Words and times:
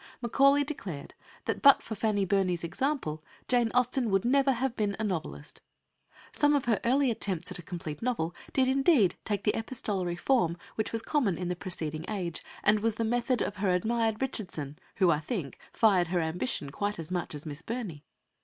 Macaulay 0.19 0.63
declared 0.63 1.13
that 1.45 1.61
but 1.61 1.83
for 1.83 1.93
Fanny 1.93 2.25
Burney's 2.25 2.63
example 2.63 3.23
Jane 3.47 3.69
Austen 3.75 4.09
would 4.09 4.25
never 4.25 4.51
have 4.51 4.75
been 4.75 4.95
a 4.97 5.03
novelist. 5.03 5.61
Some 6.31 6.55
of 6.55 6.65
her 6.65 6.79
early 6.83 7.11
attempts 7.11 7.51
at 7.51 7.59
a 7.59 7.61
complete 7.61 8.01
novel 8.01 8.33
did 8.51 8.67
indeed 8.67 9.13
take 9.25 9.43
the 9.43 9.55
epistolary 9.55 10.15
form 10.15 10.57
which 10.73 10.91
was 10.91 11.03
common 11.03 11.37
in 11.37 11.49
the 11.49 11.55
preceding 11.55 12.03
age, 12.09 12.43
and 12.63 12.79
was 12.79 12.95
the 12.95 13.03
method 13.05 13.43
of 13.43 13.57
her 13.57 13.69
admired 13.69 14.23
Richardson, 14.23 14.79
who, 14.95 15.11
I 15.11 15.19
think, 15.19 15.59
fired 15.71 16.07
her 16.07 16.19
ambition 16.19 16.71
quite 16.71 16.97
as 16.97 17.11
much 17.11 17.35
as 17.35 17.45
Miss 17.45 17.61
Burney. 17.61 18.03